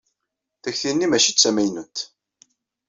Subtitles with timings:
[0.63, 1.97] Takti-nni mačči d tamaynut.